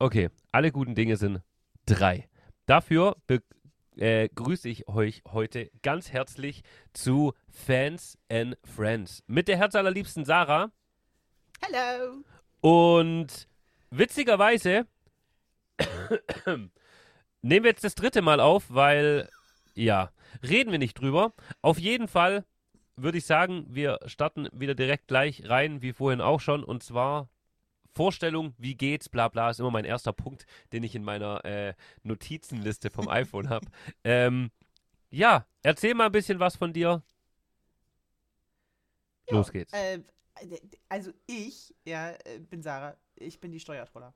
[0.00, 1.42] Okay, alle guten Dinge sind
[1.84, 2.28] drei.
[2.66, 3.16] Dafür
[3.96, 10.70] äh, grüße ich euch heute ganz herzlich zu Fans and Friends mit der herzallerliebsten Sarah.
[11.64, 12.22] Hallo.
[12.60, 13.48] Und
[13.90, 14.86] witzigerweise
[16.46, 19.28] nehmen wir jetzt das dritte Mal auf, weil,
[19.74, 20.12] ja,
[20.44, 21.34] reden wir nicht drüber.
[21.60, 22.44] Auf jeden Fall
[22.94, 26.62] würde ich sagen, wir starten wieder direkt gleich rein, wie vorhin auch schon.
[26.62, 27.28] Und zwar
[27.94, 31.74] Vorstellung, wie geht's, bla bla, ist immer mein erster Punkt, den ich in meiner äh,
[32.02, 33.66] Notizenliste vom iPhone habe.
[34.04, 34.50] Ähm,
[35.10, 37.02] ja, erzähl mal ein bisschen was von dir.
[39.28, 39.72] Ja, Los geht's.
[39.72, 40.00] Äh,
[40.88, 44.14] also ich, ja, äh, bin Sarah, ich bin die Steuertroller.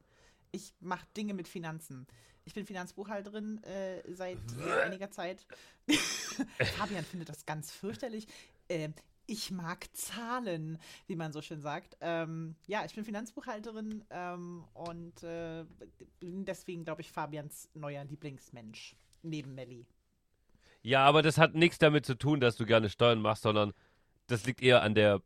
[0.53, 2.07] Ich mache Dinge mit Finanzen.
[2.45, 4.39] Ich bin Finanzbuchhalterin äh, seit
[4.85, 5.47] einiger Zeit.
[6.77, 8.27] Fabian findet das ganz fürchterlich.
[8.69, 8.91] Äh,
[9.33, 11.97] ich mag Zahlen, wie man so schön sagt.
[12.03, 15.65] Ähm, ja, ich bin Finanzbuchhalterin ähm, und äh,
[16.21, 19.87] bin deswegen, glaube ich, Fabians neuer Lieblingsmensch neben Melli.
[20.83, 23.73] Ja, aber das hat nichts damit zu tun, dass du gerne Steuern machst, sondern
[24.27, 25.23] das liegt eher an der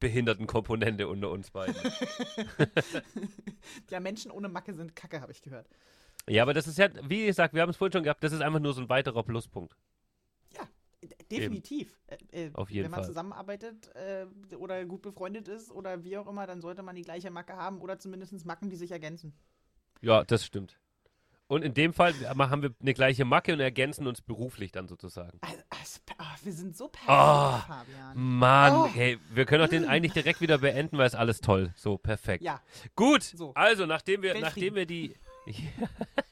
[0.00, 1.76] behinderten Komponente unter uns beiden.
[3.90, 5.68] ja, Menschen ohne Macke sind Kacke, habe ich gehört.
[6.26, 8.40] Ja, aber das ist ja, wie gesagt, wir haben es vorhin schon gehabt, das ist
[8.40, 9.76] einfach nur so ein weiterer Pluspunkt.
[11.40, 11.98] Definitiv.
[12.06, 13.08] Äh, äh, Auf jeden Wenn man Fall.
[13.08, 17.30] zusammenarbeitet äh, oder gut befreundet ist oder wie auch immer, dann sollte man die gleiche
[17.30, 19.34] Macke haben oder zumindest Macken, die sich ergänzen.
[20.00, 20.78] Ja, das stimmt.
[21.52, 25.38] Und in dem Fall haben wir eine gleiche Macke und ergänzen uns beruflich dann sozusagen.
[25.42, 28.12] Also, also, oh, wir sind so perfekt, oh, Fabian.
[28.14, 28.86] Mann, oh.
[28.86, 31.74] hey, wir können auch den eigentlich direkt wieder beenden, weil es alles toll.
[31.76, 32.42] So, perfekt.
[32.42, 32.62] Ja.
[32.96, 33.52] Gut, so.
[33.54, 35.14] also nachdem wir, nachdem wir die.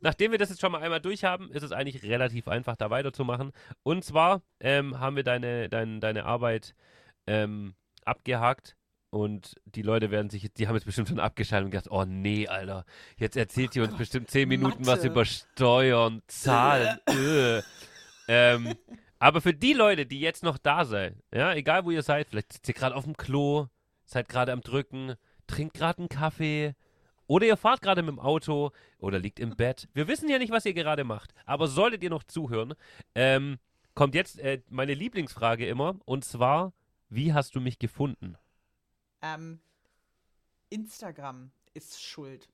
[0.00, 2.90] Nachdem wir das jetzt schon mal einmal durch haben, ist es eigentlich relativ einfach, da
[2.90, 3.52] weiterzumachen.
[3.82, 6.74] Und zwar ähm, haben wir deine, dein, deine Arbeit
[7.26, 8.76] ähm, abgehakt
[9.14, 12.48] und die Leute werden sich, die haben jetzt bestimmt schon abgeschaltet und gedacht, oh nee,
[12.48, 12.84] Alter,
[13.16, 14.98] jetzt erzählt ihr uns bestimmt zehn Minuten Mathe.
[14.98, 16.98] was über Steuern, Zahlen.
[17.06, 17.62] äh.
[18.26, 18.74] ähm,
[19.20, 22.54] aber für die Leute, die jetzt noch da sind, ja, egal wo ihr seid, vielleicht
[22.54, 23.68] sitzt ihr gerade auf dem Klo,
[24.04, 25.14] seid gerade am Drücken,
[25.46, 26.74] trinkt gerade einen Kaffee,
[27.26, 29.88] oder ihr fahrt gerade mit dem Auto oder liegt im Bett.
[29.94, 31.34] Wir wissen ja nicht, was ihr gerade macht.
[31.46, 32.74] Aber solltet ihr noch zuhören,
[33.14, 33.58] ähm,
[33.94, 35.96] kommt jetzt äh, meine Lieblingsfrage immer.
[36.04, 36.72] Und zwar,
[37.08, 38.36] wie hast du mich gefunden?
[39.22, 39.60] Ähm,
[40.70, 42.48] Instagram ist schuld.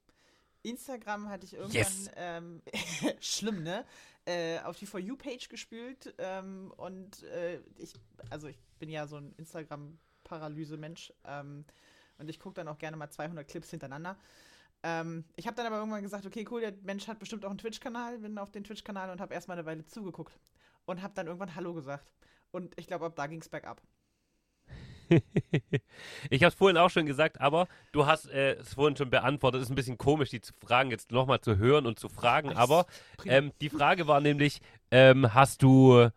[0.63, 2.11] Instagram hatte ich irgendwann, yes.
[2.17, 2.63] ähm,
[3.21, 3.85] schlimm, ne?
[4.27, 7.95] Äh, auf die For You-Page gespült ähm, und äh, ich,
[8.29, 11.65] also ich bin ja so ein Instagram-Paralyse-Mensch ähm,
[12.19, 14.19] und ich gucke dann auch gerne mal 200 Clips hintereinander.
[14.83, 17.59] Ähm, ich habe dann aber irgendwann gesagt, okay, cool, der Mensch hat bestimmt auch einen
[17.59, 20.39] Twitch-Kanal, bin auf den Twitch-Kanal und habe erstmal eine Weile zugeguckt
[20.87, 22.11] und habe dann irgendwann Hallo gesagt.
[22.51, 23.83] Und ich glaube, ab da ging es bergab.
[26.31, 29.61] ich habe es vorhin auch schon gesagt, aber du hast äh, es vorhin schon beantwortet.
[29.61, 32.53] Es ist ein bisschen komisch, die Fragen jetzt nochmal zu hören und zu fragen.
[32.53, 32.87] Aber
[33.27, 34.61] ähm, die Frage war nämlich,
[34.91, 36.11] ähm, hast du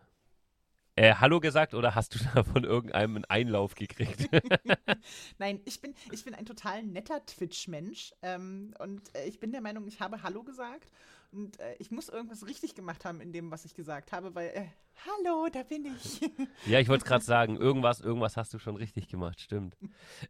[0.96, 4.28] äh, Hallo gesagt oder hast du da von irgendeinem einen Einlauf gekriegt?
[5.38, 9.60] Nein, ich bin, ich bin ein total netter Twitch-Mensch ähm, und äh, ich bin der
[9.60, 10.90] Meinung, ich habe Hallo gesagt
[11.32, 14.48] und äh, ich muss irgendwas richtig gemacht haben in dem, was ich gesagt habe, weil
[14.48, 14.66] äh,
[15.06, 16.20] Hallo, da bin ich.
[16.66, 19.76] ja, ich wollte es gerade sagen, irgendwas, irgendwas hast du schon richtig gemacht, stimmt.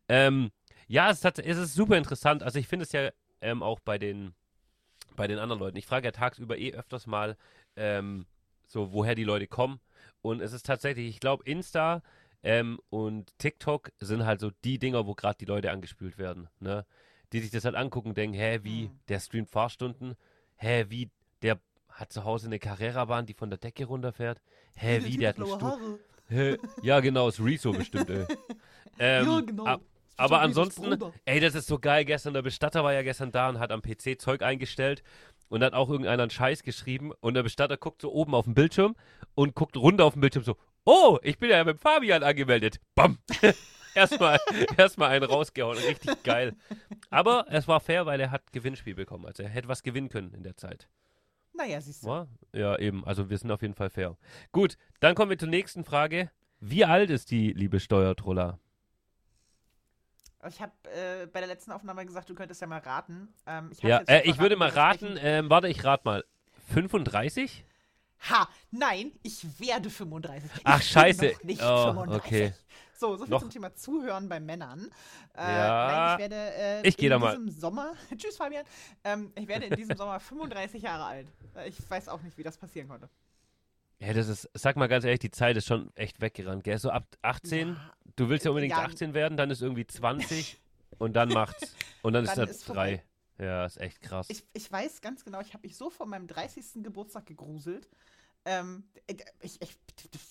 [0.08, 0.50] ähm,
[0.88, 2.42] ja, es, hat, es, ist super interessant.
[2.42, 3.10] Also ich finde es ja
[3.40, 4.34] ähm, auch bei den,
[5.16, 5.76] bei den anderen Leuten.
[5.76, 7.36] Ich frage ja tagsüber eh öfters mal,
[7.76, 8.26] ähm,
[8.66, 9.80] so woher die Leute kommen.
[10.24, 12.02] Und es ist tatsächlich, ich glaube, Insta
[12.42, 16.48] ähm, und TikTok sind halt so die Dinger, wo gerade die Leute angespült werden.
[16.60, 16.86] Ne?
[17.34, 18.98] Die sich das halt angucken und denken, hä, wie, mhm.
[19.08, 20.14] der streamt Fahrstunden,
[20.56, 21.10] hä, wie,
[21.42, 24.40] der hat zu Hause eine Carrera-Bahn, die von der Decke runterfährt,
[24.76, 26.58] hä, wie, der hat einen Stuhl.
[26.80, 28.26] Ja, genau, ist Rezo bestimmt, ey.
[29.00, 29.64] Ähm, ja, genau.
[29.64, 29.80] Ab,
[30.16, 32.04] aber ansonsten, ey, das ist so geil.
[32.04, 35.02] Gestern, der Bestatter war ja gestern da und hat am PC Zeug eingestellt
[35.54, 38.54] und hat auch irgendeiner einen Scheiß geschrieben und der Bestatter guckt so oben auf den
[38.54, 38.96] Bildschirm
[39.36, 42.80] und guckt runter auf den Bildschirm so, oh, ich bin ja mit Fabian angemeldet.
[42.96, 43.18] Bam!
[43.94, 44.40] erstmal,
[44.76, 45.78] erstmal einen rausgehauen.
[45.78, 46.56] Richtig geil.
[47.08, 49.26] Aber es war fair, weil er hat Gewinnspiel bekommen.
[49.26, 50.88] Also er hätte was gewinnen können in der Zeit.
[51.52, 52.26] Naja, siehst du.
[52.52, 53.04] Ja, eben.
[53.06, 54.16] Also wir sind auf jeden Fall fair.
[54.50, 56.32] Gut, dann kommen wir zur nächsten Frage.
[56.58, 58.58] Wie alt ist die liebe Steuertroller?
[60.48, 63.28] Ich habe äh, bei der letzten Aufnahme gesagt, du könntest ja mal raten.
[63.46, 66.24] Ähm, ich ja, äh, ich würde mal raten, ähm, warte, ich rate mal.
[66.72, 67.64] 35?
[68.30, 70.50] Ha, nein, ich werde 35.
[70.64, 71.20] Ach, ich scheiße.
[71.20, 72.24] Bin noch nicht oh, 35.
[72.24, 72.52] okay.
[72.96, 73.40] So, so viel noch.
[73.40, 74.90] zum Thema Zuhören bei Männern.
[75.36, 78.64] Äh, ja, nein, ich werde äh, ich in diesem Sommer, tschüss Fabian,
[79.02, 81.28] ähm, ich werde in diesem Sommer 35 Jahre alt.
[81.56, 83.08] Äh, ich weiß auch nicht, wie das passieren konnte.
[83.98, 86.78] Ja, das ist, sag mal ganz ehrlich, die Zeit ist schon echt weggerannt, gell?
[86.78, 87.76] So ab 18, ja,
[88.16, 90.60] du willst ja unbedingt ja, 18 werden, dann ist irgendwie 20
[90.98, 91.74] und dann macht's.
[92.02, 93.02] Und dann, dann ist das 3.
[93.38, 94.28] Ja, ist echt krass.
[94.30, 96.84] Ich, ich weiß ganz genau, ich habe mich so vor meinem 30.
[96.84, 97.88] Geburtstag gegruselt.
[98.44, 98.84] Ähm,
[99.40, 99.78] ich, ich,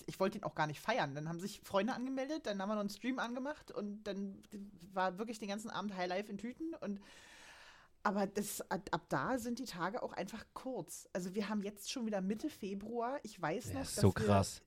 [0.06, 1.16] ich wollte ihn auch gar nicht feiern.
[1.16, 4.42] Dann haben sich Freunde angemeldet, dann haben wir noch einen Stream angemacht und dann
[4.94, 7.02] war wirklich den ganzen Abend Highlife in Tüten und
[8.06, 11.08] aber das, ab da sind die Tage auch einfach kurz.
[11.14, 13.18] Also wir haben jetzt schon wieder Mitte Februar.
[13.24, 14.14] Ich weiß Ja, noch, ist dass so.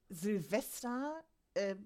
[0.09, 1.23] Silvester
[1.53, 1.77] äh,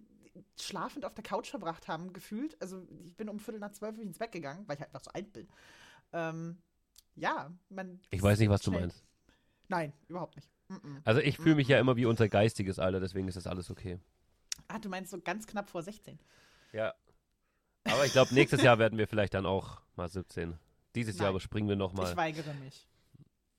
[0.59, 2.61] schlafend auf der Couch verbracht haben, gefühlt.
[2.61, 5.11] Also ich bin um Viertel nach zwölf ins Bett gegangen, weil ich halt einfach so
[5.12, 5.49] alt bin.
[6.12, 6.59] Ähm,
[7.17, 8.00] ja, man.
[8.11, 8.82] Ich weiß nicht, was du schnell.
[8.82, 9.05] meinst.
[9.69, 10.49] Nein, überhaupt nicht.
[10.69, 11.00] Mm-mm.
[11.05, 13.99] Also ich fühle mich ja immer wie unser geistiges Alter, deswegen ist das alles okay.
[14.69, 16.19] Ah, du meinst so ganz knapp vor 16.
[16.73, 16.94] Ja.
[17.85, 20.59] Aber ich glaube, nächstes Jahr werden wir vielleicht dann auch mal 17.
[20.94, 21.32] Dieses Jahr Nein.
[21.32, 22.17] überspringen wir Ich nochmal.
[22.17, 22.87] weigere mich.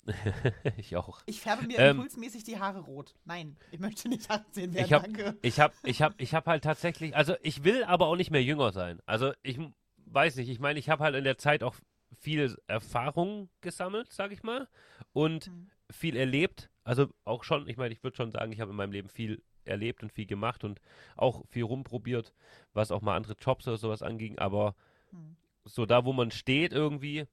[0.77, 1.21] ich auch.
[1.25, 3.13] Ich färbe mir Ähm, impulsmäßig die Haare rot.
[3.25, 5.37] Nein, ich möchte nicht 18 werden, Ich hab- danke.
[5.41, 8.43] Ich habe ich hab, ich hab halt tatsächlich, also ich will aber auch nicht mehr
[8.43, 8.99] jünger sein.
[9.05, 9.59] Also ich
[10.05, 11.75] weiß nicht, ich meine, ich habe halt in der Zeit auch
[12.19, 14.67] viel Erfahrung gesammelt, sag ich mal,
[15.13, 15.69] und Hm.
[15.91, 16.69] viel erlebt.
[16.83, 19.41] Also auch schon, ich meine, ich würde schon sagen, ich habe in meinem Leben viel
[19.65, 20.81] erlebt und viel gemacht und
[21.15, 22.33] auch viel rumprobiert,
[22.73, 24.39] was auch mal andere Jobs oder sowas anging.
[24.39, 24.75] Aber
[25.11, 25.35] Hm.
[25.65, 27.27] so da, wo man steht irgendwie,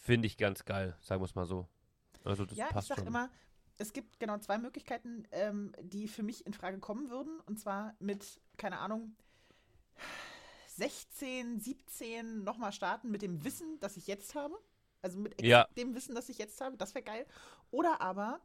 [0.00, 1.68] finde ich ganz geil, sagen wir es mal so.
[2.24, 3.06] Also das ja, ich passt sag schon.
[3.06, 3.30] immer,
[3.78, 7.40] es gibt genau zwei Möglichkeiten, ähm, die für mich in Frage kommen würden.
[7.46, 9.14] Und zwar mit, keine Ahnung,
[10.76, 14.54] 16, 17 nochmal starten mit dem Wissen, das ich jetzt habe.
[15.02, 15.66] Also mit Ja.
[15.76, 16.76] dem Wissen, das ich jetzt habe.
[16.76, 17.26] Das wäre geil.
[17.70, 18.40] Oder aber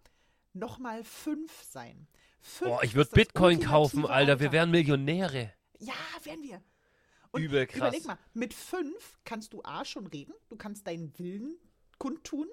[0.53, 2.07] nochmal fünf sein.
[2.39, 4.39] Fünf Boah, ich würde Bitcoin kaufen, ultimative Alter.
[4.39, 4.51] Wir Alter.
[4.53, 5.53] wären Millionäre.
[5.79, 5.93] Ja,
[6.23, 6.61] werden wir.
[7.35, 7.77] Und Übel krass.
[7.89, 11.55] Überleg mal, mit fünf kannst du A schon reden, du kannst deinen Willen
[11.97, 12.47] kundtun,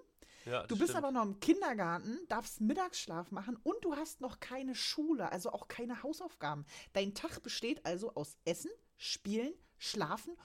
[0.45, 1.05] Ja, Du bist stimmt.
[1.05, 5.69] aber noch im Kindergarten, darfst Mittagsschlaf machen und du hast noch keine Schule, also auch
[5.69, 6.65] keine Hausaufgaben.
[6.93, 10.37] Dein Tag besteht also aus Essen, Spielen, Schlafen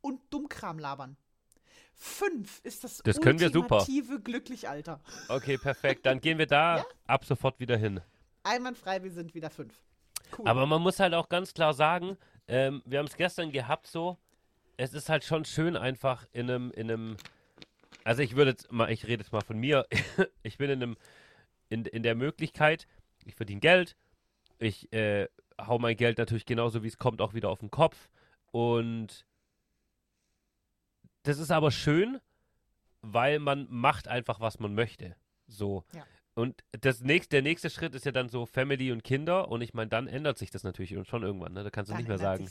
[0.00, 1.16] und Dummkram labern.
[1.94, 3.78] Fünf ist das, Das können wir super.
[3.80, 5.00] ultimative Glücklichalter.
[5.28, 6.06] Okay, perfekt.
[6.06, 6.84] Dann gehen wir da Ja?
[7.06, 8.00] ab sofort wieder hin.
[8.42, 9.74] Einwandfrei, wir sind wieder fünf.
[10.36, 10.48] Cool.
[10.48, 12.16] Aber man muss halt auch ganz klar sagen,
[12.52, 14.18] ähm, wir haben es gestern gehabt so,
[14.76, 17.16] es ist halt schon schön einfach in einem, in einem,
[18.04, 19.86] also ich würde jetzt mal, ich rede jetzt mal von mir,
[20.42, 20.96] ich bin in einem,
[21.70, 22.86] in, in der Möglichkeit,
[23.24, 23.96] ich verdiene Geld,
[24.58, 25.28] ich äh,
[25.58, 28.10] hau mein Geld natürlich genauso wie es kommt auch wieder auf den Kopf
[28.50, 29.24] und
[31.22, 32.20] das ist aber schön,
[33.00, 35.16] weil man macht einfach, was man möchte.
[35.46, 35.84] So.
[35.94, 36.04] Ja.
[36.34, 39.48] Und das nächste, der nächste Schritt ist ja dann so Family und Kinder.
[39.48, 41.52] Und ich meine, dann ändert sich das natürlich schon irgendwann.
[41.52, 41.62] Ne?
[41.62, 42.50] Da kannst du Dann nicht mehr sagen.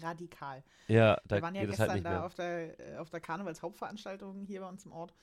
[0.00, 0.64] Radikal.
[0.88, 3.10] Ja, da Wir waren ja geht es gestern halt nicht da auf der, äh, auf
[3.10, 5.14] der Karnevalshauptveranstaltung hier bei uns im Ort.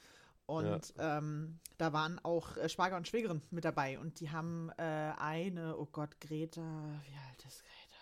[0.45, 3.99] Und ähm, da waren auch äh, Schwager und Schwägerin mit dabei.
[3.99, 8.01] Und die haben äh, eine, oh Gott, Greta, wie alt ist Greta?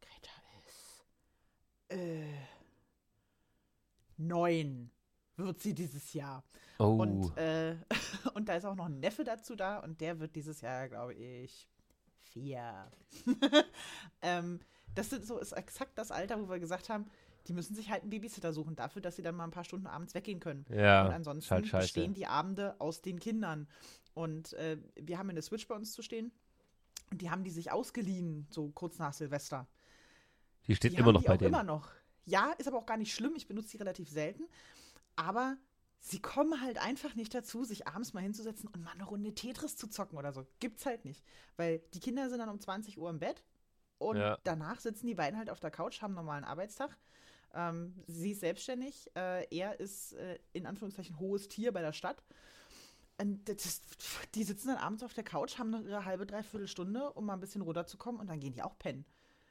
[0.00, 0.32] Greta
[0.68, 2.38] ist äh,
[4.16, 4.90] neun
[5.44, 6.44] wird sie dieses Jahr.
[6.78, 7.76] Oh, Und, äh,
[8.34, 11.14] und da ist auch noch ein Neffe dazu da und der wird dieses Jahr, glaube
[11.14, 11.68] ich,
[12.22, 12.90] vier.
[14.22, 14.60] ähm,
[14.94, 17.06] das sind so, ist exakt das Alter, wo wir gesagt haben,
[17.46, 19.86] die müssen sich halt einen Babysitter suchen, dafür, dass sie dann mal ein paar Stunden
[19.86, 20.66] abends weggehen können.
[20.68, 21.84] ja, und ansonsten halt scheiße.
[21.84, 23.66] bestehen die Abende aus den Kindern.
[24.14, 26.32] Und äh, wir haben eine Switch bei uns zu stehen.
[27.10, 29.66] Und die haben die sich ausgeliehen, so kurz nach Silvester.
[30.66, 31.48] Die steht Die immer noch die bei denen.
[31.54, 31.88] immer noch.
[32.26, 33.32] Ja, ist aber auch gar nicht schlimm.
[33.36, 34.44] Ich benutze die relativ selten.
[35.16, 35.56] Aber
[35.98, 39.76] sie kommen halt einfach nicht dazu, sich abends mal hinzusetzen und mal eine Runde Tetris
[39.76, 40.46] zu zocken oder so.
[40.60, 41.24] Gibt's halt nicht.
[41.56, 43.42] Weil die Kinder sind dann um 20 Uhr im Bett
[43.98, 44.38] und Ja.
[44.44, 46.96] danach sitzen die beiden halt auf der Couch, haben einen normalen Arbeitstag.
[47.52, 49.10] Ähm, sie ist selbstständig.
[49.16, 52.22] Äh, er ist äh, in Anführungszeichen hohes Tier bei der Stadt.
[53.20, 53.82] Und das,
[54.34, 57.34] die sitzen dann abends auf der Couch, haben noch ihre halbe, dreiviertel Stunde, um mal
[57.34, 59.04] ein bisschen runterzukommen und dann gehen die auch pennen.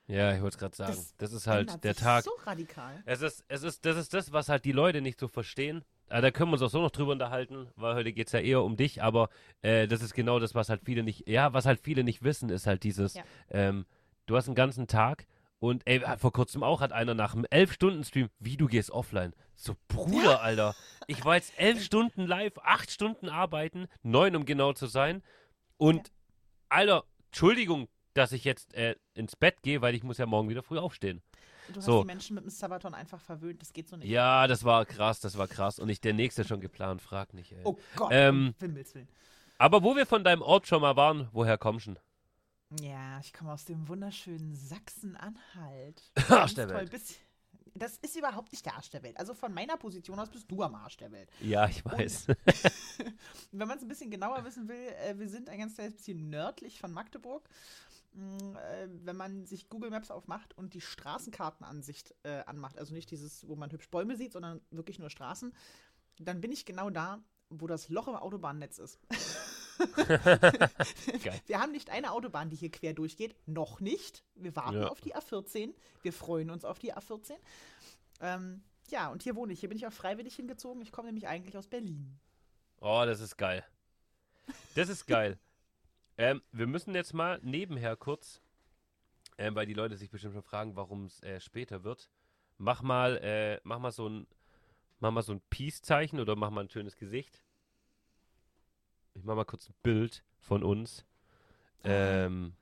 [0.09, 0.91] Ja, ich wollte es gerade sagen.
[0.95, 2.23] Das Das, ist halt der Tag.
[2.23, 3.01] So radikal.
[3.05, 5.85] Es ist, es ist, das ist das, was halt die Leute nicht so verstehen.
[6.09, 8.39] Äh, da können wir uns auch so noch drüber unterhalten, weil heute geht es ja
[8.39, 9.29] eher um dich, aber
[9.61, 12.49] äh, das ist genau das, was halt viele nicht, ja, was halt viele nicht wissen,
[12.49, 13.23] ist halt dieses, Ja.
[13.51, 13.85] ähm,
[14.25, 15.27] du hast einen ganzen Tag
[15.59, 19.33] und ey, vor kurzem auch hat einer nach einem 11-Stunden-Stream, wie du gehst offline.
[19.55, 20.75] So, Bruder, Alter.
[21.05, 25.21] Ich war jetzt elf Stunden live, acht Stunden arbeiten, neun, um genau zu sein.
[25.77, 26.11] Und,
[26.69, 27.87] Alter, Entschuldigung,
[28.19, 31.21] dass ich jetzt äh, ins Bett gehe, weil ich muss ja morgen wieder früh aufstehen.
[31.69, 32.01] Du hast So.
[32.01, 33.61] die Menschen mit dem Sabaton einfach verwöhnt.
[33.61, 34.07] Das geht so nicht.
[34.09, 35.79] Ja, das war krass, das war krass.
[35.79, 37.61] Und ich der nächste schon geplant, frag nicht, ey.
[37.63, 39.07] Oh Gott, Ähm, um Himmels Willen.
[39.57, 41.95] Aber wo wir von deinem Ort schon mal waren, woher kommst du?
[42.81, 46.11] Ja, ich komme aus dem wunderschönen Sachsen-Anhalt.
[46.29, 46.91] Arsch der toll, Welt.
[46.91, 47.15] bis-
[47.75, 49.17] Das ist überhaupt nicht der Arsch der Welt.
[49.17, 51.29] Also von meiner Position aus bist du am Arsch der Welt.
[51.41, 52.27] Ja, ich weiß.
[53.51, 56.29] Wenn man es ein bisschen genauer wissen will, äh, wir sind ein ganz kleines bisschen
[56.29, 57.47] nördlich von Magdeburg.
[58.13, 63.11] Mh, äh, wenn man sich Google Maps aufmacht und die Straßenkartenansicht äh, anmacht, also nicht
[63.11, 65.53] dieses, wo man hübsch Bäume sieht, sondern wirklich nur Straßen,
[66.19, 68.99] dann bin ich genau da, wo das Loch im Autobahnnetz ist.
[71.47, 73.35] Wir haben nicht eine Autobahn, die hier quer durchgeht.
[73.47, 74.23] Noch nicht.
[74.35, 74.87] Wir warten Ja.
[74.89, 75.73] auf die A14.
[76.01, 77.35] Wir freuen uns auf die A14.
[78.21, 79.61] Ähm, ja, und hier wohne ich.
[79.61, 80.81] Hier bin ich auch freiwillig hingezogen.
[80.81, 82.19] Ich komme nämlich eigentlich aus Berlin.
[82.81, 83.63] Oh, das ist geil.
[84.75, 85.37] Das ist geil.
[86.19, 88.41] Ähm, wir müssen jetzt mal nebenher kurz,
[89.37, 92.09] ähm, weil die Leute sich bestimmt schon fragen, warum es äh, später wird.
[92.57, 94.27] Mach mal, äh, mach mal so ein,
[94.99, 97.41] mach mal so ein Peace-Zeichen oder mach mal ein schönes Gesicht.
[99.13, 101.05] Ich mach mal kurz ein Bild von uns.
[101.85, 102.53] Ähm,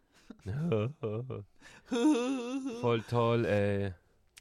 [2.82, 3.94] voll toll, ey.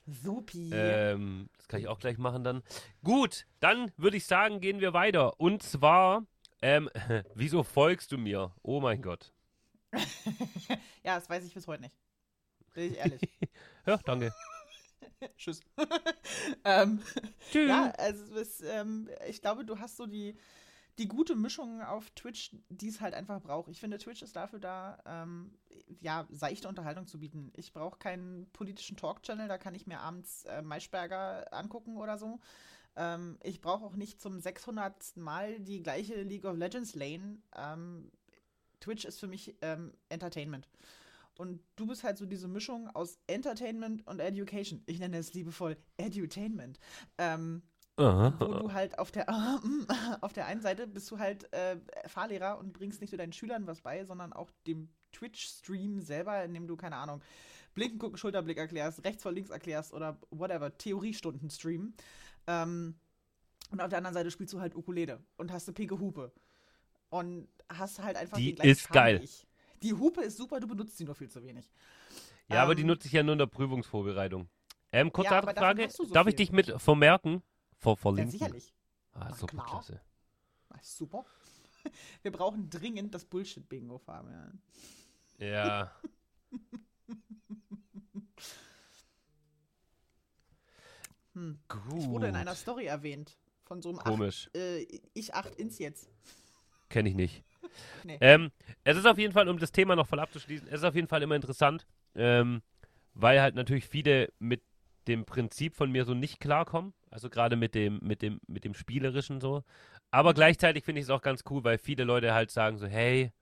[0.06, 0.70] Supi.
[0.72, 2.62] Ähm, das kann ich auch gleich machen dann.
[3.02, 5.40] Gut, dann würde ich sagen, gehen wir weiter.
[5.40, 6.26] Und zwar,
[6.62, 6.88] ähm,
[7.34, 8.52] wieso folgst du mir?
[8.62, 9.32] Oh mein Gott.
[11.02, 11.96] ja, das weiß ich bis heute nicht.
[12.74, 13.20] Bin ich ehrlich.
[13.86, 14.34] Ja, danke.
[15.36, 15.60] Tschüss.
[16.64, 17.00] ähm,
[17.52, 17.68] Tschüss.
[17.68, 20.36] ja, also es, ähm, ich glaube, du hast so die,
[20.98, 23.70] die gute Mischung auf Twitch, die es halt einfach braucht.
[23.70, 25.56] Ich finde, Twitch ist dafür da, ähm,
[26.00, 27.52] ja, seichte Unterhaltung zu bieten.
[27.54, 32.40] Ich brauche keinen politischen Talk-Channel, da kann ich mir abends äh, Maischberger angucken oder so.
[32.96, 35.16] Ähm, ich brauche auch nicht zum 600.
[35.16, 37.38] Mal die gleiche League of Legends Lane.
[37.54, 38.10] Ähm,
[38.80, 40.68] Twitch ist für mich ähm, Entertainment.
[41.36, 44.82] Und du bist halt so diese Mischung aus Entertainment und Education.
[44.86, 46.78] Ich nenne es liebevoll Edutainment.
[47.18, 47.62] Ähm,
[47.98, 48.34] Aha.
[48.38, 49.26] wo du halt auf der,
[50.20, 53.66] auf der einen Seite bist du halt äh, Fahrlehrer und bringst nicht nur deinen Schülern
[53.66, 57.22] was bei, sondern auch dem Twitch-Stream selber, indem du, keine Ahnung,
[57.74, 61.94] Blinken, gucken, Schulterblick erklärst, rechts vor links erklärst oder whatever, Theoriestunden streamen.
[62.46, 62.96] Ähm,
[63.70, 66.32] und auf der anderen Seite spielst du halt Ukulele und hast eine pinke Hupe.
[67.10, 69.20] Und hast halt einfach Die gleichen ist geil.
[69.22, 69.46] Ich.
[69.82, 71.70] Die Hupe ist super, du benutzt sie nur viel zu wenig.
[72.48, 74.48] Ja, aber die Ähm, nutze ich ja nur in der Prüfungsvorbereitung.
[74.92, 75.88] Ähm, kurze Ja, Frage.
[75.90, 76.46] so Darf ich viel.
[76.46, 77.42] dich mit vermerken?
[77.78, 78.30] Ver Ja, verlinken?
[78.32, 78.72] sicherlich.
[79.12, 79.66] Ah, Na super klar.
[79.66, 80.00] klasse.
[80.70, 81.24] Ah, Super.
[82.22, 84.60] Wir brauchen dringend das Bullshit-Bingo, Fabian.
[85.38, 85.92] Ja.
[91.34, 91.58] Hm.
[91.68, 91.98] Gut.
[91.98, 93.36] Ich wurde in einer Story erwähnt.
[93.64, 94.46] Von so einem Komisch.
[94.46, 96.08] Acht, äh, ich 8 ins jetzt.
[96.88, 97.44] Kenne ich nicht.
[98.04, 98.16] Nee.
[98.20, 98.52] Ähm,
[98.84, 101.08] es ist auf jeden Fall, um das Thema noch voll abzuschließen, es ist auf jeden
[101.08, 102.62] Fall immer interessant, ähm,
[103.12, 104.62] weil halt natürlich viele mit
[105.08, 106.92] dem Prinzip von mir so nicht klarkommen.
[107.10, 109.64] Also gerade mit dem, mit dem, mit dem Spielerischen so.
[110.10, 113.32] Aber gleichzeitig finde ich es auch ganz cool, weil viele Leute halt sagen so, hey,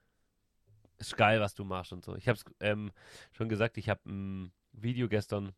[0.99, 2.17] ist geil, was du machst und so.
[2.17, 2.93] Ich habe es ähm,
[3.33, 5.53] schon gesagt, ich habe ein Video gestern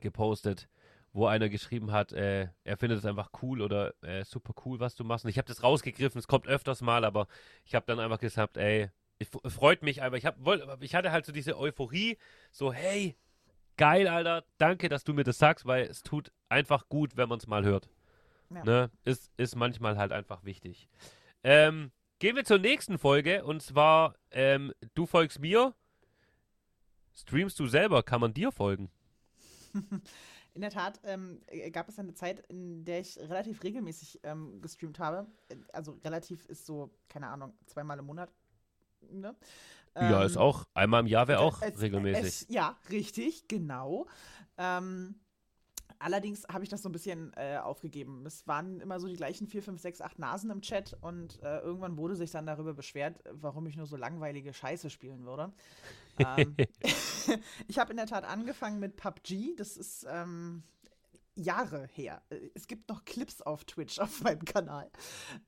[0.00, 0.68] gepostet,
[1.12, 4.94] wo einer geschrieben hat, äh, er findet es einfach cool oder äh, super cool, was
[4.94, 5.24] du machst.
[5.24, 7.26] Und ich habe das rausgegriffen, es kommt öfters mal, aber
[7.64, 10.36] ich habe dann einfach gesagt, ey, f- freut mich, aber ich, hab,
[10.80, 12.16] ich hatte halt so diese Euphorie,
[12.52, 13.16] so, hey,
[13.80, 17.38] geil, Alter, danke, dass du mir das sagst, weil es tut einfach gut, wenn man
[17.38, 17.88] es mal hört.
[18.50, 18.62] Ja.
[18.62, 18.90] Ne?
[19.04, 20.86] Ist, ist manchmal halt einfach wichtig.
[21.42, 25.74] Ähm, gehen wir zur nächsten Folge und zwar, ähm, du folgst mir.
[27.14, 28.02] Streamst du selber?
[28.02, 28.90] Kann man dir folgen?
[30.52, 34.60] In der Tat ähm, äh, gab es eine Zeit, in der ich relativ regelmäßig ähm,
[34.60, 35.26] gestreamt habe.
[35.72, 38.30] Also relativ ist so, keine Ahnung, zweimal im Monat.
[39.10, 39.34] Ne?
[39.98, 40.64] Ja, Ähm, ist auch.
[40.74, 42.24] Einmal im Jahr wäre auch es- regelmäßig.
[42.24, 44.06] Es, ja, richtig, genau.
[44.56, 45.16] Ähm,
[45.98, 48.24] allerdings habe ich das so ein bisschen äh, aufgegeben.
[48.26, 51.58] Es waren immer so die gleichen vier, fünf, sechs, acht Nasen im Chat und äh,
[51.60, 55.52] irgendwann wurde sich dann darüber beschwert, warum ich nur so langweilige Scheiße spielen würde.
[56.18, 56.56] ähm,
[57.68, 59.56] ich habe in der Tat angefangen mit PUBG.
[59.56, 60.62] Das ist ähm,
[61.34, 62.22] Jahre her.
[62.30, 64.90] Äh, Es gibt noch Clips auf Twitch auf meinem Kanal.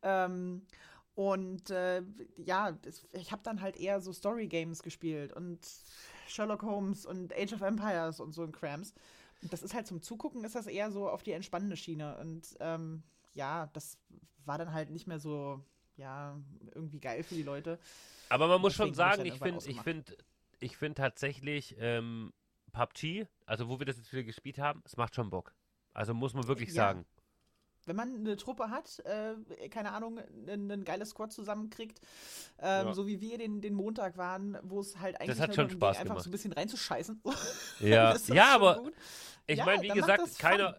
[0.02, 0.66] Ähm,
[1.14, 2.02] und äh,
[2.36, 2.76] ja,
[3.12, 5.60] ich habe dann halt eher so Story Games gespielt und
[6.26, 8.94] Sherlock Holmes und Age of Empires und so ein Krams.
[9.42, 12.16] Und das ist halt zum Zugucken, ist das eher so auf die entspannende Schiene.
[12.18, 13.02] Und ähm,
[13.34, 13.98] ja, das
[14.44, 15.62] war dann halt nicht mehr so,
[15.96, 16.40] ja,
[16.74, 17.78] irgendwie geil für die Leute.
[18.30, 20.16] Aber man muss schon Deswegen sagen, ich finde, ich finde,
[20.60, 22.32] ich finde tatsächlich ähm,
[22.72, 25.54] PUBG, also wo wir das jetzt wieder gespielt haben, es macht schon Bock.
[25.92, 26.74] Also muss man wirklich Ja.
[26.74, 27.04] sagen.
[27.86, 32.00] Wenn man eine Truppe hat, äh, keine Ahnung, ein, geiles Squad zusammenkriegt,
[32.58, 32.94] ähm, Ja.
[32.94, 36.20] so wie wir den, den Montag waren, wo es halt eigentlich nur darum ging, einfach
[36.20, 37.22] so ein bisschen reinzuscheißen.
[37.80, 38.94] Ja, ja aber gut.
[39.46, 40.76] ich Ja, meine, wie gesagt, keiner,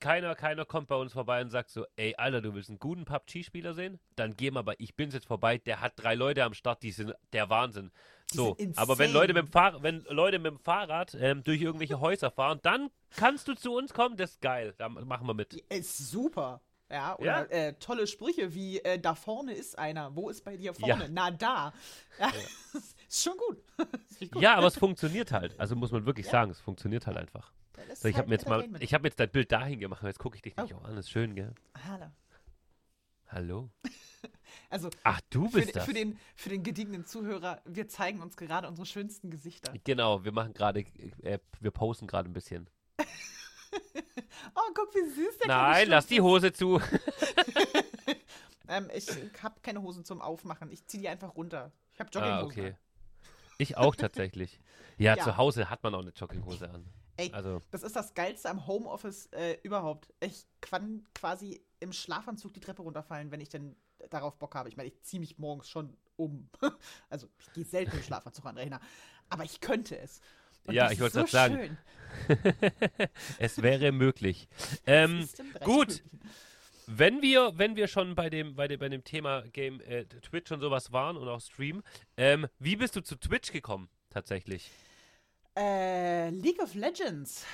[0.00, 3.04] keiner, keiner kommt bei uns vorbei und sagt so, ey, Alter, du willst einen guten
[3.04, 3.98] PUBG-Spieler sehen?
[4.16, 6.92] Dann geh mal bei Ich bin's jetzt vorbei, der hat drei Leute am Start, die
[6.92, 7.90] sind der Wahnsinn.
[8.36, 9.12] So, aber wenn.
[9.12, 12.90] Leute mit dem, Fahr wenn Leute mit dem Fahrrad ähm, durch irgendwelche Häuser fahren, dann
[13.16, 15.54] kannst du zu uns kommen, das ist geil, da machen wir mit.
[15.54, 16.60] Ist super.
[16.90, 20.14] Ja, oder Äh, tolle Sprüche wie äh, da vorne ist einer.
[20.14, 21.04] Wo ist bei dir vorne?
[21.04, 21.08] Ja.
[21.10, 21.72] Na da.
[22.20, 22.28] Ja,
[23.08, 23.58] ist schon gut.
[24.20, 24.42] Ist gut.
[24.42, 25.58] Ja, aber es funktioniert halt.
[25.58, 26.32] Also muss man wirklich Ja.
[26.32, 27.52] sagen, es funktioniert halt einfach.
[27.76, 29.80] Ja, So, ich ist habe mir halt jetzt mal, ich habe jetzt dein Bild dahin
[29.80, 30.76] gemacht, jetzt gucke ich dich nicht Oh.
[30.78, 30.94] auch an.
[30.94, 31.52] Das ist schön, gell?
[31.88, 32.06] Hallo.
[33.28, 33.70] Hallo.
[34.74, 35.84] Also Ach, du für, bist das.
[35.84, 39.72] für, den, für den gediegenen Zuhörer, wir zeigen uns gerade unsere schönsten Gesichter.
[39.84, 40.80] Genau, wir machen gerade,
[41.22, 42.68] äh, wir posten gerade ein bisschen.
[44.56, 46.76] Oh, guck, wie süß der Nein, kleine lass die Hose zu.
[46.78, 46.86] ist.
[48.68, 49.06] Ähm, ich
[49.42, 50.70] habe keine Hosen zum Aufmachen.
[50.72, 51.70] Ich ziehe die einfach runter.
[51.92, 52.60] Ich habe ah, Jogginghosen.
[52.60, 52.70] okay.
[52.70, 52.76] an.
[53.58, 54.58] Ich auch tatsächlich.
[54.96, 55.22] Ja, Ja.
[55.22, 56.86] zu Hause hat man auch eine Jogginghose an.
[57.18, 60.12] Ey, Also, das ist das Geilste am Homeoffice äh, überhaupt.
[60.20, 63.76] Ich kann quasi im Schlafanzug die Treppe runterfallen, wenn ich denn
[64.10, 64.68] darauf Bock habe.
[64.68, 66.48] Ich meine, ich ziehe mich morgens schon um.
[67.10, 68.80] Also, ich gehe selten im Schlafanzug an Rechner.
[69.28, 70.20] Aber ich könnte es.
[70.66, 71.78] Und Ja, ich wollte so grad sagen.
[73.38, 74.48] es wäre möglich.
[74.86, 75.28] Ähm,
[75.62, 76.02] gut.
[76.86, 80.52] wenn wir, wenn wir schon bei dem, bei dem, bei dem Thema Game äh, Twitch
[80.52, 81.82] und sowas waren und auch Stream,
[82.16, 84.70] ähm, wie bist du zu Twitch gekommen, tatsächlich?
[85.56, 87.44] Äh, League of Legends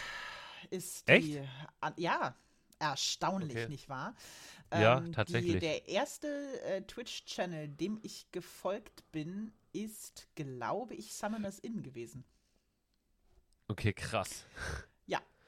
[0.70, 1.26] ist Echt?
[1.26, 1.42] die.
[1.80, 2.34] An, ja,
[2.80, 3.68] erstaunlich, Okay.
[3.68, 4.14] nicht wahr?
[4.72, 5.60] Ja, Ähm, tatsächlich.
[5.60, 6.28] Die, der erste
[6.62, 12.24] äh, Twitch-Channel, dem ich gefolgt bin, ist, glaube ich, Summoners Inn gewesen.
[13.70, 14.44] Okay, krass.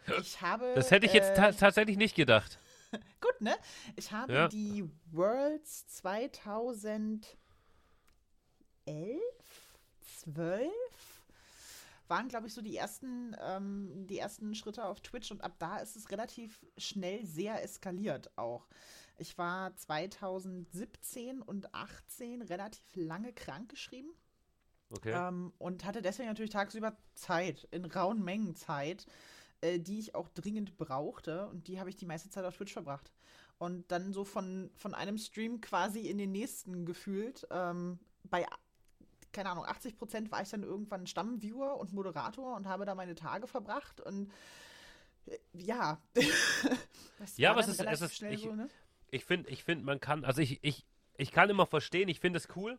[0.06, 0.64] Ich habe.
[0.74, 2.58] Das hätte ich jetzt ta äh, tatsächlich nicht gedacht.
[3.20, 3.54] Gut, ne?
[3.96, 4.48] Ich habe Ja.
[4.48, 7.26] die Worlds 2011,
[10.00, 10.72] 12
[12.12, 15.78] waren, glaube ich, so die ersten, ähm, die ersten Schritte auf Twitch und ab da
[15.78, 18.68] ist es relativ schnell sehr eskaliert auch.
[19.16, 24.12] Ich war 2017 und 18 relativ lange krankgeschrieben
[24.90, 25.12] Okay.
[25.14, 29.06] ähm, und hatte deswegen natürlich tagsüber Zeit, in rauen Mengen Zeit,
[29.62, 32.74] äh, die ich auch dringend brauchte und die habe ich die meiste Zeit auf Twitch
[32.74, 33.10] verbracht.
[33.56, 37.46] Und dann so von, von einem Stream quasi in den nächsten gefühlt.
[37.50, 38.44] Ähm, bei,
[39.32, 43.14] keine Ahnung, 80 Prozent war ich dann irgendwann Stammviewer und Moderator und habe da meine
[43.14, 44.30] Tage verbracht und
[45.26, 45.98] äh, ja.
[47.18, 48.68] Das Ja, dann ist- es ist- schnell ich- so, ne?
[49.10, 50.84] Ich finde, ich find, man kann, also ich, ich,
[51.18, 52.78] ich kann immer verstehen, ich finde es cool,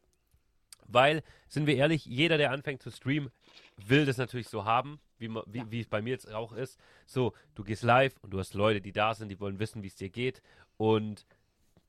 [0.87, 3.31] weil, sind wir ehrlich, jeder, der anfängt zu streamen,
[3.77, 5.71] will das natürlich so haben, wie, wie, Ja.
[5.71, 6.77] wie es bei mir jetzt auch ist.
[7.05, 9.87] So, du gehst live und du hast Leute, die da sind, die wollen wissen, wie
[9.87, 10.41] es dir geht.
[10.77, 11.25] Und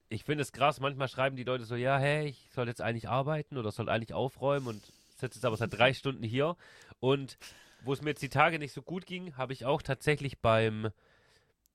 [0.08, 3.08] ich finde es krass, manchmal schreiben die Leute so, ja, hey, ich soll jetzt eigentlich
[3.08, 4.82] arbeiten oder soll eigentlich aufräumen und
[5.16, 6.56] sitze jetzt aber seit drei Stunden hier.
[7.00, 7.38] Und
[7.82, 10.90] wo es mir jetzt die Tage nicht so gut ging, habe ich auch tatsächlich beim,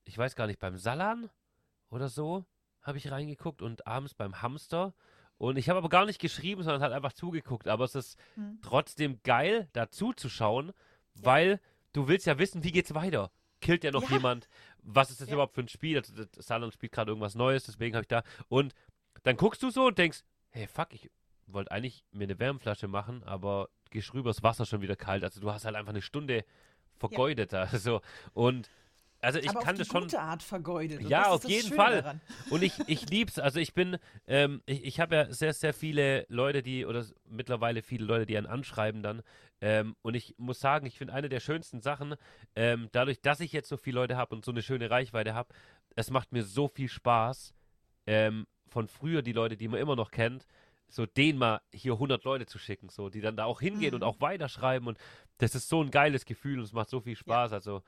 [0.04, 1.30] ich weiß gar nicht, beim Salan
[1.90, 2.44] oder so,
[2.82, 4.94] habe ich reingeguckt und abends beim Hamster.
[5.38, 7.68] Und ich habe aber gar nicht geschrieben, sondern halt einfach zugeguckt.
[7.68, 8.58] Aber es ist Hm.
[8.62, 10.72] trotzdem geil, dazu zu schauen,
[11.14, 11.60] weil
[11.92, 13.30] du willst ja wissen, wie geht's weiter.
[13.60, 14.16] Killt ja noch Ja.
[14.16, 14.48] jemand?
[14.82, 15.34] Was ist das Ja.
[15.34, 16.00] überhaupt für ein Spiel?
[16.00, 18.22] Das, das Saarland spielt gerade irgendwas Neues, deswegen habe ich da.
[18.48, 18.74] Und
[19.22, 20.20] dann guckst du so und denkst,
[20.50, 21.10] hey, fuck, ich
[21.46, 25.24] wollte eigentlich mir eine Wärmflasche machen, aber gehst rüber, das Wasser schon wieder kalt.
[25.24, 26.44] Also du hast halt einfach eine Stunde
[26.96, 27.66] vergeudet da.
[27.78, 28.00] So.
[28.32, 28.70] Und
[29.20, 30.02] also ich Aber kann das schon.
[30.02, 31.02] gute Art vergeudet.
[31.02, 32.02] Ja, auf jeden Schöne Fall.
[32.02, 32.20] daran.
[32.50, 33.38] Und ich, ich lieb's.
[33.38, 37.82] Also ich bin, ähm, ich, ich habe ja sehr, sehr viele Leute, die, oder mittlerweile
[37.82, 39.22] viele Leute, die einen anschreiben dann.
[39.60, 42.14] Ähm, und ich muss sagen, ich finde eine der schönsten Sachen,
[42.56, 45.52] ähm, dadurch, dass ich jetzt so viele Leute habe und so eine schöne Reichweite habe,
[45.96, 47.52] es macht mir so viel Spaß,
[48.06, 50.46] ähm, von früher die Leute, die man immer noch kennt,
[50.88, 53.96] so denen mal hier 100 Leute zu schicken, so, die dann da auch hingehen Mhm.
[53.96, 54.98] und auch weiterschreiben und
[55.38, 57.52] das ist so ein geiles Gefühl und es macht so viel Spaß.
[57.52, 57.82] Also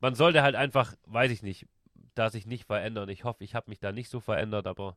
[0.00, 1.66] man sollte halt einfach, weiß ich nicht,
[2.14, 3.08] da sich nicht verändern.
[3.08, 4.96] Ich hoffe, ich habe mich da nicht so verändert, aber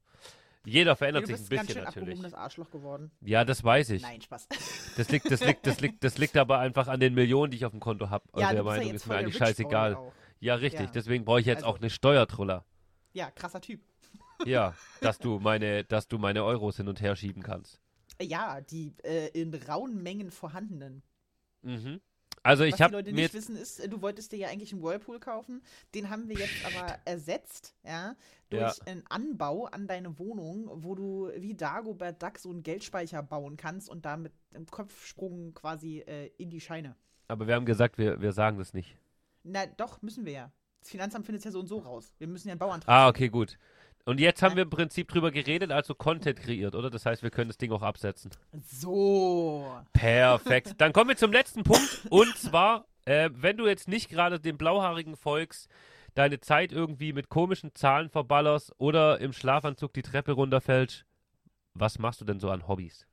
[0.66, 2.10] jeder Ja, verändert sich ein ganz bisschen schön natürlich.
[2.10, 3.12] abgehobenes Arschloch geworden.
[3.22, 4.02] Ja, das weiß ich.
[4.04, 4.48] Nein, Spaß.
[4.98, 7.66] Das liegt, das liegt, das liegt, das liegt aber einfach an den Millionen, die ich
[7.66, 8.26] auf dem Konto habe.
[8.36, 9.96] ja, bist ja Meinung jetzt ist mir der eigentlich scheißegal.
[9.96, 10.12] Auch.
[10.42, 10.88] Ja, richtig.
[10.88, 10.92] Ja.
[10.94, 12.66] Deswegen brauche ich jetzt Also- auch eine Steuertruller.
[13.14, 13.82] Ja, krasser Typ.
[14.46, 17.80] Ja, dass du meine, dass du meine Euros hin und her schieben kannst.
[18.20, 21.04] Ja, die äh, in rauen Mengen vorhandenen.
[21.62, 22.02] Mhm.
[22.44, 24.74] Also ich Was die habe Leute nicht wissen ist, äh, du wolltest dir ja eigentlich
[24.74, 25.62] einen Whirlpool kaufen.
[25.94, 28.16] Den haben wir jetzt aber ersetzt, ja,
[28.50, 28.86] durch Ja.
[28.86, 33.90] einen Anbau an deine Wohnung, wo du wie Dagobert Duck so einen Geldspeicher bauen kannst
[33.90, 36.96] und da mit einem Kopfsprung quasi äh, in die Scheine.
[37.28, 38.98] aber wir haben gesagt, wir, wir sagen das nicht.
[39.44, 40.52] Na, doch, müssen wir ja.
[40.82, 42.12] Das Finanzamt findet es ja so und so raus.
[42.18, 42.90] Wir müssen ja einen Bauantrag.
[42.94, 43.58] Ah, okay, gut.
[44.06, 44.58] Und jetzt haben Ja.
[44.58, 46.90] wir im Prinzip drüber geredet, also Content kreiert, oder?
[46.90, 48.32] Das heißt, wir können das Ding auch absetzen.
[48.64, 49.72] So.
[49.94, 50.74] Perfekt.
[50.80, 52.08] Dann kommen wir zum letzten Punkt.
[52.10, 55.70] Und zwar, äh, wenn du jetzt nicht gerade dem Blauhaarigen folgst,
[56.16, 61.06] deine Zeit irgendwie mit komischen Zahlen verballerst oder im Schlafanzug die Treppe runterfällst,
[61.74, 63.08] was machst du denn so an Hobbys?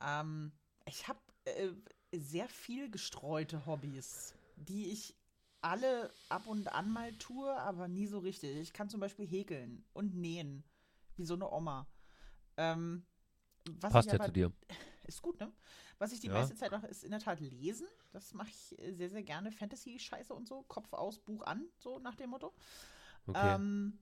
[0.00, 0.52] Ähm,
[0.86, 1.68] ich habe äh,
[2.12, 5.14] sehr viel gestreute Hobbys, die ich
[5.64, 8.56] alle ab und an mal tue, aber nie so richtig.
[8.58, 10.62] Ich kann zum Beispiel häkeln und nähen,
[11.16, 11.86] wie so eine Oma.
[12.56, 13.04] Ähm,
[13.80, 14.52] was Passt ja aber- zu dir.
[15.06, 15.52] Ist gut, ne?
[15.98, 16.32] Was ich die Ja.
[16.34, 17.86] meiste Zeit mache, ist in der Tat lesen.
[18.12, 19.52] Das mache ich äh, sehr, sehr gerne.
[19.52, 20.62] Fantasy-Scheiße und so.
[20.62, 22.54] Kopf aus, Buch an, so nach dem Motto.
[23.26, 23.54] Okay.
[23.54, 23.98] Ähm,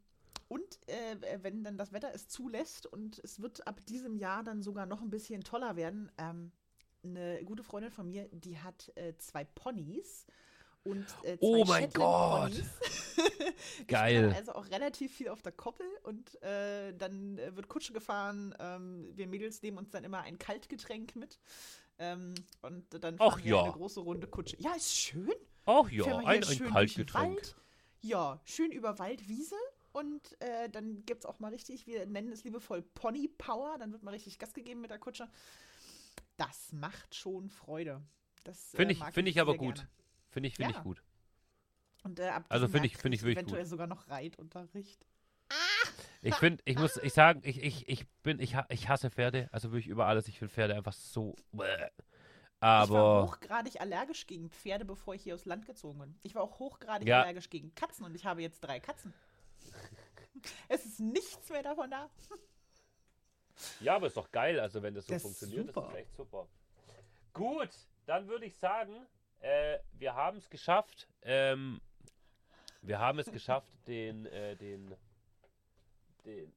[0.49, 4.63] und äh, wenn dann das Wetter es zulässt und es wird ab diesem Jahr dann
[4.63, 6.53] sogar noch ein bisschen toller werden, ähm,
[7.03, 10.25] eine gute Freundin von mir, die hat äh, zwei Ponys
[10.85, 11.91] und äh, zwei Oh mein.
[13.81, 14.33] Ich Geil.
[14.37, 18.55] also auch relativ viel auf der Koppel und äh, dann äh, wird Kutsche gefahren.
[18.59, 21.39] Ähm, wir Mädels nehmen uns dann immer ein Kaltgetränk mit.
[21.99, 23.63] Ähm, und dann Ach fahren wir ja.
[23.63, 24.57] eine große Runde Kutsche.
[24.59, 25.33] Ja, ist schön.
[25.67, 27.41] Ach ja, ein, ein Kaltgetränk.
[28.01, 29.57] Ja, schön über Waldwiese.
[29.93, 33.77] Und äh, dann gibt es auch mal richtig, wir nennen es liebevoll Pony Power.
[33.79, 35.29] Dann wird mal richtig Gas gegeben mit der Kutsche.
[36.37, 38.03] Das macht schon Freude.
[38.45, 39.77] Das Finde äh, ich- mag finde ich aber gut.
[39.77, 39.89] gerne.
[40.33, 40.79] Finde ich, finde Ja.
[40.79, 41.03] ich gut.
[42.03, 43.71] Und äh, ab Also finde ich- finde ich wirklich eventuell gut.
[43.71, 45.07] sogar noch Reitunterricht.
[46.23, 49.71] Ich finde, ich muss ich sagen, ich, ich, ich bin, ich, ich hasse Pferde, also
[49.73, 50.27] wirklich über alles.
[50.29, 51.35] Ich finde Pferde einfach so.
[51.53, 51.67] Bäh.
[51.67, 56.19] ich war Aber hochgradig allergisch gegen Pferde, bevor ich hier aufs Land gezogen bin.
[56.23, 57.23] Ich war auch hochgradig Ja.
[57.23, 59.13] allergisch gegen Katzen und ich habe jetzt drei Katzen.
[60.69, 62.09] es ist nichts mehr davon da.
[63.81, 66.15] ja, aber ist doch geil, also wenn das so Das ist funktioniert, das ist echt
[66.15, 66.49] super.
[67.33, 67.71] Gut,
[68.07, 68.95] dann würde ich sagen,
[69.43, 71.09] äh, wir haben es geschafft.
[71.23, 71.81] Ähm,
[72.81, 74.95] wir haben es geschafft, den, äh, den,
[76.25, 76.53] den,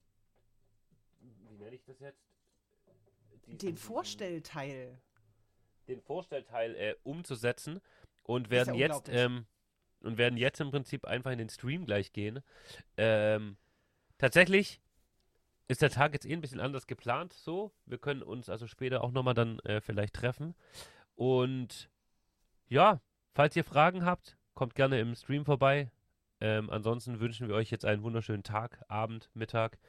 [1.50, 2.22] wie nenne ich das jetzt?
[3.48, 5.00] Diesen- Den Vorstellteil.
[5.88, 7.80] den Vorstellteil äh, umzusetzen
[8.24, 9.46] und werden ja jetzt ähm,
[10.02, 12.42] und werden jetzt im Prinzip einfach in den Stream gleich gehen.
[12.98, 13.58] Ähm,
[14.18, 14.82] tatsächlich
[15.68, 17.34] ist der Tag jetzt eh ein bisschen anders geplant.
[17.34, 20.56] So, wir können uns also später auch nochmal dann äh, vielleicht treffen.
[21.16, 21.90] Und
[22.68, 23.02] ja,
[23.34, 25.92] falls ihr Fragen habt, kommt gerne im Stream vorbei.
[26.42, 29.80] Ähm, ansonsten wünschen wir euch jetzt einen wunderschönen Tag, Abend, Mittag,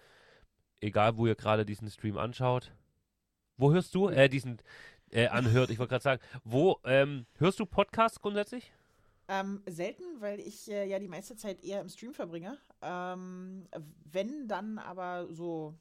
[0.81, 2.73] egal wo ihr gerade diesen Stream anschaut.
[3.57, 4.59] Wo hörst du äh, diesen
[5.11, 5.71] äh, anhört?
[5.71, 8.73] Ich wollte gerade sagen, wo ähm, hörst du Podcasts grundsätzlich?
[9.29, 12.59] Ähm, selten, weil ich äh, ja die meiste Zeit eher im Stream verbringe.
[12.81, 13.67] Ähm,
[14.05, 15.75] wenn, dann aber so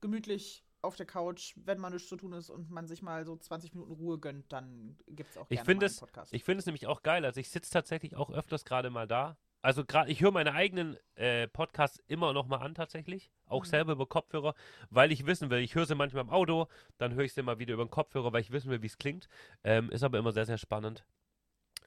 [0.00, 3.36] gemütlich auf der Couch, wenn mal nichts zu tun ist und man sich mal so
[3.36, 6.32] 20 Minuten Ruhe gönnt, dann gibt es auch Ich gerne mal es- einen Podcast.
[6.34, 7.24] Ich finde es nämlich auch geil.
[7.24, 9.36] Also ich sitze tatsächlich auch öfters gerade mal da.
[9.60, 13.68] Also gerade, ich höre meine eigenen äh, Podcasts immer noch mal an tatsächlich, auch Mhm.
[13.68, 14.54] selber über Kopfhörer,
[14.88, 15.58] weil ich wissen will.
[15.58, 18.32] Ich höre sie manchmal im Auto, dann höre ich sie mal wieder über den Kopfhörer,
[18.32, 19.28] weil ich wissen will, wie es klingt.
[19.64, 21.04] Ähm, ist aber immer sehr, sehr spannend.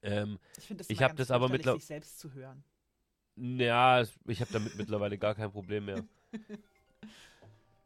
[0.03, 2.61] Ähm, ich finde es ich ganz das aber fürchterlich, mittler- sich selbst zu hören.
[3.37, 6.03] ja, es- ich habe damit mittlerweile gar kein Problem mehr.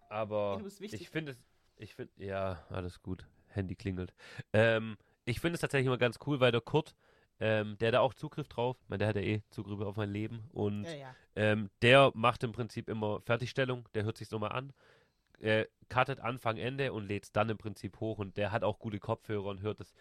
[0.09, 1.37] Aber ich finde es,
[1.77, 3.25] ich finde, ja, alles gut.
[3.49, 4.13] Handy klingelt.
[4.53, 6.95] Ähm, ich finde es tatsächlich immer ganz cool, weil der Kurt,
[7.39, 8.77] ähm, der da auch Zugriff drauf.
[8.83, 10.43] Ich meine, der hat ja eh Zugriff auf mein Leben.
[10.51, 11.15] Und Ja, ja.
[11.35, 14.73] ähm, der macht im Prinzip immer Fertigstellung, der hört sich nochmal an,
[15.39, 18.79] äh, cuttet Anfang, Ende und lädt es dann im Prinzip hoch und der hat auch
[18.79, 19.93] gute Kopfhörer und hört es.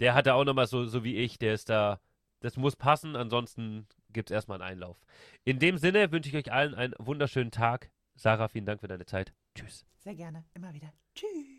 [0.00, 2.00] Der hat da auch nochmal so, so wie ich, der ist da,
[2.40, 5.00] das muss passen, ansonsten gibt es erstmal einen Einlauf.
[5.44, 7.90] In dem Sinne wünsche ich euch allen einen wunderschönen Tag.
[8.14, 9.32] Sarah, vielen Dank für deine Zeit.
[9.56, 9.86] Tschüss.
[9.98, 10.44] Sehr gerne.
[10.54, 10.92] Immer wieder.
[11.14, 11.55] Tschüss.